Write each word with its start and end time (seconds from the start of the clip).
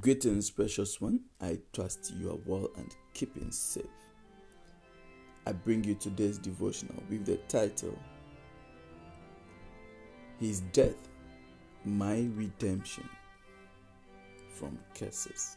Greetings, 0.00 0.48
precious 0.50 1.00
one. 1.00 1.20
I 1.40 1.58
trust 1.72 2.12
you 2.20 2.30
are 2.30 2.38
well 2.44 2.68
and 2.76 2.94
keeping 3.14 3.50
safe. 3.50 3.84
I 5.44 5.52
bring 5.52 5.82
you 5.82 5.94
today's 5.94 6.38
devotional 6.38 7.02
with 7.10 7.24
the 7.24 7.38
title 7.48 7.98
His 10.38 10.60
Death, 10.72 11.08
My 11.84 12.28
Redemption 12.36 13.08
from 14.50 14.78
Curses. 14.94 15.56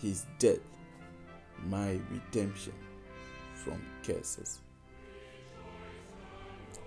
His 0.00 0.24
death, 0.38 0.60
my 1.66 2.00
redemption 2.10 2.74
from 3.52 3.82
curses. 4.04 4.60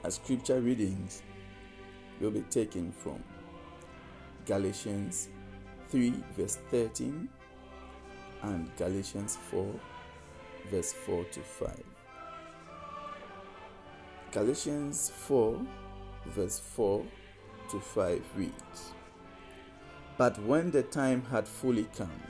As 0.03 0.15
scripture 0.15 0.61
readings 0.61 1.21
will 2.19 2.31
be 2.31 2.41
taken 2.43 2.91
from 2.91 3.21
Galatians 4.45 5.27
3, 5.91 6.13
verse 6.37 6.57
13, 6.69 7.27
and 8.43 8.71
Galatians 8.77 9.37
4, 9.49 9.67
verse 10.69 10.93
4 10.93 11.25
to 11.25 11.39
5. 11.41 11.83
Galatians 14.31 15.09
4, 15.09 15.59
verse 16.27 16.59
4 16.59 17.05
to 17.71 17.79
5 17.81 18.23
reads 18.37 18.93
But 20.17 20.41
when 20.43 20.71
the 20.71 20.83
time 20.83 21.23
had 21.25 21.45
fully 21.45 21.89
come, 21.97 22.23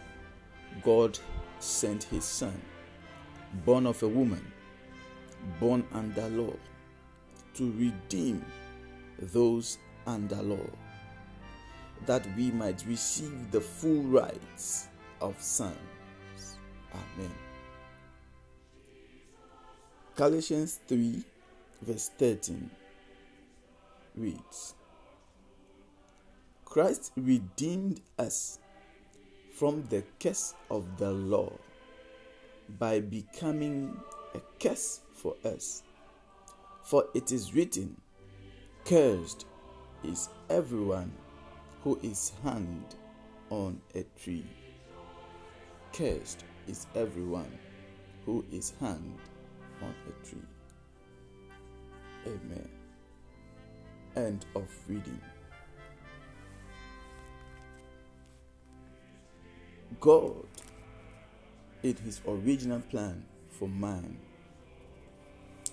God 0.81 1.19
sent 1.59 2.05
his 2.05 2.23
Son, 2.23 2.59
born 3.63 3.85
of 3.85 4.01
a 4.01 4.07
woman, 4.07 4.51
born 5.59 5.85
under 5.91 6.27
law, 6.29 6.55
to 7.53 7.71
redeem 7.73 8.43
those 9.19 9.77
under 10.07 10.41
law 10.41 10.65
that 12.05 12.25
we 12.35 12.51
might 12.51 12.83
receive 12.87 13.51
the 13.51 13.61
full 13.61 14.01
rights 14.03 14.87
of 15.21 15.39
sons. 15.41 15.77
Amen. 16.93 17.31
Galatians 20.15 20.79
3, 20.87 21.23
verse 21.81 22.11
13 22.17 22.69
reads 24.15 24.75
Christ 26.65 27.11
redeemed 27.15 28.01
us 28.17 28.59
from 29.53 29.83
the 29.89 30.03
curse 30.19 30.53
of 30.69 30.97
the 30.97 31.11
law 31.11 31.51
by 32.79 32.99
becoming 32.99 33.99
a 34.33 34.39
curse 34.59 35.01
for 35.13 35.35
us. 35.43 35.83
For 36.83 37.05
it 37.13 37.31
is 37.31 37.53
written, 37.53 37.99
Cursed 38.85 39.45
is 40.03 40.29
everyone 40.49 41.11
who 41.83 41.99
is 42.03 42.31
hanged 42.43 42.95
on 43.49 43.81
a 43.95 44.03
tree. 44.21 44.45
Cursed 45.93 46.43
is 46.67 46.87
everyone 46.95 47.57
who 48.25 48.45
is 48.51 48.73
hanged 48.79 49.19
on 49.81 49.93
a 50.07 50.25
tree. 50.25 50.39
Amen. 52.27 52.69
End 54.15 54.45
of 54.55 54.67
reading. 54.87 55.19
God, 59.99 60.45
in 61.83 61.95
his 61.97 62.21
original 62.27 62.81
plan 62.81 63.23
for 63.49 63.67
man, 63.67 64.17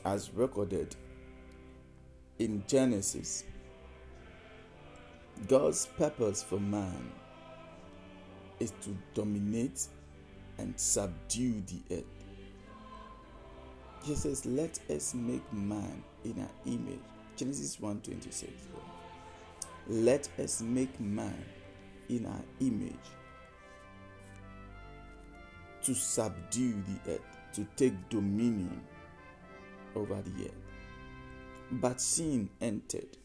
as 0.05 0.31
recorded 0.33 0.97
in 2.39 2.65
Genesis 2.67 3.45
God's 5.47 5.87
purpose 5.87 6.43
for 6.43 6.59
man 6.59 7.13
is 8.61 8.73
to 8.83 8.97
dominate 9.15 9.87
and 10.59 10.79
subdue 10.79 11.63
the 11.63 11.97
earth. 11.97 12.05
He 14.03 14.15
says, 14.15 14.45
Let 14.45 14.79
us 14.91 15.15
make 15.15 15.53
man 15.53 16.03
in 16.25 16.41
our 16.41 16.51
image. 16.67 16.99
Genesis 17.37 17.77
1:26. 17.77 18.49
Let 19.87 20.29
us 20.41 20.61
make 20.61 20.99
man 21.01 21.45
in 22.09 22.27
our 22.27 22.43
image 22.61 22.95
to 25.83 25.95
subdue 25.95 26.83
the 26.83 27.13
earth, 27.13 27.39
to 27.55 27.67
take 27.77 28.09
dominion 28.09 28.83
over 29.95 30.21
the 30.21 30.47
earth. 30.47 30.65
But 31.71 32.01
sin 32.01 32.51
entered 32.61 33.17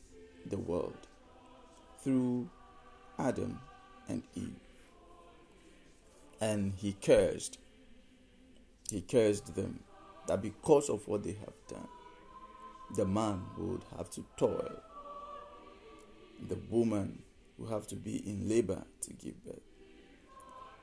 the 0.45 0.57
world 0.57 1.07
through 2.03 2.49
Adam 3.17 3.59
and 4.07 4.23
Eve. 4.35 4.55
And 6.41 6.73
he 6.75 6.93
cursed. 7.01 7.57
He 8.91 9.01
cursed 9.01 9.55
them 9.55 9.79
that 10.27 10.41
because 10.41 10.89
of 10.89 11.07
what 11.07 11.23
they 11.23 11.33
have 11.33 11.53
done, 11.67 11.87
the 12.95 13.05
man 13.05 13.41
would 13.57 13.81
have 13.97 14.09
to 14.11 14.25
toil, 14.37 14.81
the 16.47 16.57
woman 16.69 17.23
would 17.57 17.69
have 17.69 17.87
to 17.87 17.95
be 17.95 18.17
in 18.27 18.47
labor 18.47 18.83
to 19.01 19.13
give 19.13 19.43
birth, 19.45 19.61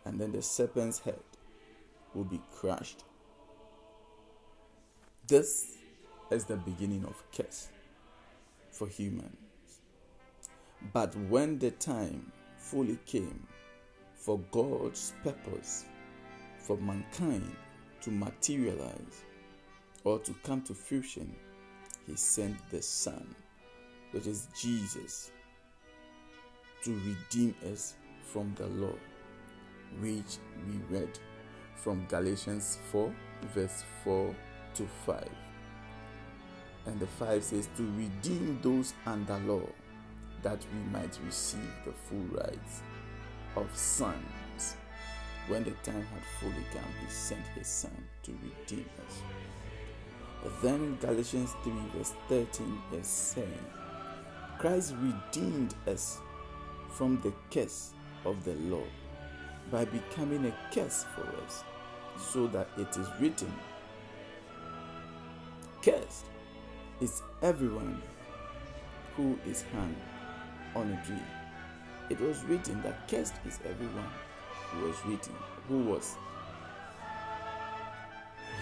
and 0.04 0.18
then 0.18 0.32
the 0.32 0.42
serpent's 0.42 0.98
head 1.00 1.20
will 2.14 2.24
be 2.24 2.40
crushed. 2.52 3.04
This 5.26 5.76
is 6.30 6.44
the 6.46 6.56
beginning 6.56 7.04
of 7.04 7.22
curse 7.36 7.68
for 8.72 8.88
human 8.88 9.36
but 10.92 11.14
when 11.16 11.58
the 11.58 11.70
time 11.72 12.32
fully 12.56 12.98
came 13.06 13.46
for 14.14 14.38
God's 14.50 15.12
purpose 15.22 15.84
for 16.58 16.76
mankind 16.78 17.54
to 18.02 18.10
materialize 18.10 19.24
or 20.04 20.18
to 20.20 20.34
come 20.42 20.62
to 20.62 20.74
fruition, 20.74 21.34
He 22.06 22.16
sent 22.16 22.56
the 22.70 22.82
Son, 22.82 23.34
which 24.12 24.26
is 24.26 24.48
Jesus, 24.58 25.30
to 26.84 26.98
redeem 27.06 27.54
us 27.70 27.94
from 28.24 28.54
the 28.56 28.66
law, 28.66 28.94
which 30.00 30.38
we 30.66 30.96
read 30.96 31.18
from 31.76 32.06
Galatians 32.06 32.78
4, 32.90 33.14
verse 33.54 33.84
4 34.04 34.34
to 34.74 34.86
5. 35.06 35.28
And 36.86 36.98
the 36.98 37.06
5 37.06 37.44
says, 37.44 37.68
To 37.76 37.82
redeem 37.96 38.58
those 38.62 38.94
under 39.06 39.38
law 39.40 39.66
that 40.42 40.64
we 40.72 40.90
might 40.90 41.18
receive 41.24 41.70
the 41.84 41.92
full 41.92 42.24
rights 42.38 42.82
of 43.56 43.68
sons. 43.76 44.76
When 45.48 45.64
the 45.64 45.72
time 45.82 46.06
had 46.12 46.22
fully 46.40 46.64
come, 46.72 46.84
he 47.04 47.10
sent 47.10 47.46
his 47.56 47.66
son 47.66 47.96
to 48.22 48.32
redeem 48.42 48.86
us. 49.06 49.22
But 50.42 50.62
then 50.62 50.96
Galatians 51.00 51.54
3, 51.62 51.72
verse 51.94 52.14
13 52.28 52.82
is 52.92 53.06
saying, 53.06 53.66
Christ 54.58 54.94
redeemed 55.00 55.74
us 55.86 56.18
from 56.90 57.20
the 57.22 57.32
curse 57.50 57.92
of 58.24 58.44
the 58.44 58.54
law 58.54 58.84
by 59.70 59.84
becoming 59.84 60.46
a 60.46 60.74
curse 60.74 61.04
for 61.14 61.26
us, 61.44 61.64
so 62.18 62.46
that 62.48 62.68
it 62.76 62.96
is 62.96 63.08
written, 63.20 63.52
Cursed 65.82 66.26
is 67.00 67.22
everyone 67.42 68.02
who 69.16 69.38
is 69.46 69.62
hanged 69.62 69.96
on 70.74 70.90
a 70.92 71.06
tree. 71.06 71.22
It 72.08 72.20
was 72.20 72.42
written 72.44 72.82
that 72.82 73.08
cursed 73.08 73.34
is 73.46 73.58
everyone 73.64 74.08
who 74.70 74.86
was 74.86 74.96
written, 75.04 75.34
who 75.68 75.78
was 75.84 76.16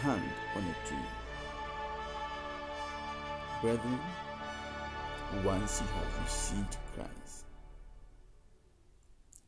hanged 0.00 0.22
on 0.56 0.62
a 0.62 0.86
tree. 0.86 0.98
Brethren, 3.60 3.98
once 5.44 5.80
you 5.80 5.86
have 5.86 6.22
received 6.24 6.76
Christ, 6.94 7.44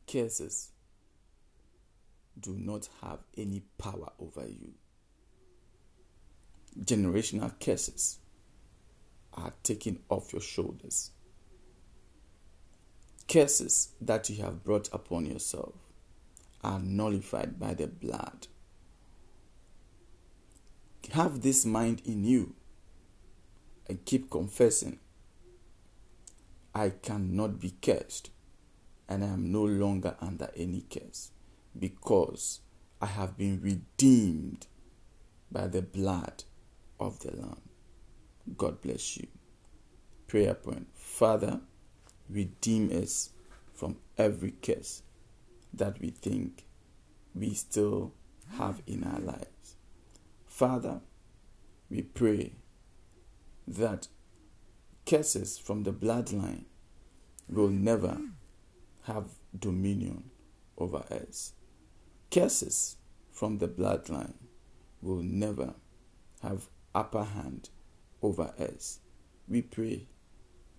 curses 0.07 0.71
do 2.39 2.57
not 2.57 2.89
have 3.01 3.19
any 3.37 3.61
power 3.77 4.11
over 4.19 4.47
you. 4.47 4.73
Generational 6.79 7.53
curses 7.59 8.19
are 9.33 9.53
taken 9.63 9.99
off 10.09 10.33
your 10.33 10.41
shoulders 10.41 11.11
curses 13.31 13.89
that 14.01 14.29
you 14.29 14.43
have 14.43 14.63
brought 14.63 14.89
upon 14.91 15.25
yourself 15.25 15.73
are 16.63 16.79
nullified 16.79 17.57
by 17.57 17.73
the 17.73 17.87
blood. 17.87 18.47
Have 21.13 21.41
this 21.41 21.65
mind 21.65 22.01
in 22.05 22.23
you 22.23 22.55
and 23.87 24.03
keep 24.05 24.29
confessing 24.29 24.99
I 26.73 26.89
cannot 26.89 27.59
be 27.59 27.73
cursed 27.81 28.29
and 29.09 29.23
I 29.23 29.27
am 29.27 29.51
no 29.51 29.63
longer 29.63 30.15
under 30.21 30.49
any 30.55 30.81
curse 30.89 31.31
because 31.77 32.61
I 33.01 33.07
have 33.07 33.37
been 33.37 33.59
redeemed 33.61 34.67
by 35.51 35.67
the 35.67 35.81
blood 35.81 36.43
of 36.99 37.19
the 37.19 37.35
Lamb. 37.35 37.61
God 38.57 38.81
bless 38.81 39.17
you. 39.17 39.27
Prayer 40.27 40.53
point 40.53 40.87
Father, 40.93 41.59
redeem 42.29 42.91
us 42.91 43.31
from 43.73 43.97
every 44.17 44.51
curse 44.51 45.03
that 45.73 45.99
we 45.99 46.09
think 46.09 46.65
we 47.33 47.53
still 47.53 48.13
have 48.57 48.81
in 48.85 49.03
our 49.03 49.19
lives. 49.19 49.75
Father, 50.45 51.01
we 51.89 52.01
pray 52.01 52.53
that 53.67 54.07
curses 55.05 55.57
from 55.57 55.83
the 55.83 55.93
bloodline 55.93 56.65
will 57.49 57.69
never 57.69 58.17
have 59.03 59.25
dominion 59.57 60.29
over 60.77 61.03
us. 61.09 61.53
Curses 62.29 62.97
from 63.31 63.57
the 63.57 63.67
bloodline 63.67 64.35
will 65.01 65.23
never 65.23 65.73
have 66.41 66.69
upper 66.93 67.23
hand 67.23 67.69
over 68.21 68.53
us. 68.59 68.99
We 69.47 69.61
pray 69.61 70.07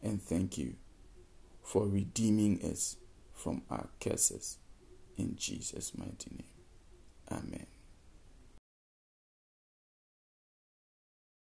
and 0.03 0.23
thank 0.23 0.59
you 0.59 0.77
for 1.73 1.89
redeeming 1.89 2.61
us 2.71 2.99
from 3.33 3.63
our 3.71 3.89
curses. 3.99 4.59
In 5.17 5.37
Jesus' 5.37 5.97
mighty 5.97 6.29
name. 6.31 6.53
Amen. 7.31 7.67